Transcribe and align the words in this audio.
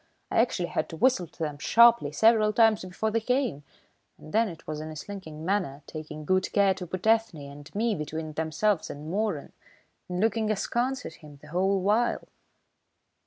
I 0.31 0.39
actually 0.41 0.69
had 0.69 0.89
to 0.89 0.97
whistle 0.97 1.27
to 1.27 1.39
them 1.43 1.59
sharply 1.59 2.11
several 2.11 2.53
times 2.53 2.83
before 2.83 3.11
they 3.11 3.19
came, 3.19 3.63
and 4.17 4.33
then 4.33 4.49
it 4.49 4.65
was 4.65 4.79
in 4.81 4.89
a 4.89 4.95
slinking 4.95 5.45
manner, 5.45 5.83
taking 5.85 6.25
good 6.25 6.51
care 6.53 6.73
to 6.73 6.87
put 6.87 7.05
Ethne 7.05 7.37
and 7.41 7.75
me 7.75 7.93
between 7.93 8.33
themselves 8.33 8.89
and 8.89 9.11
Moeran, 9.11 9.51
and 10.09 10.19
looking 10.19 10.49
askance 10.49 11.05
at 11.05 11.17
him 11.21 11.35
the 11.43 11.49
whole 11.49 11.81
while." 11.81 12.27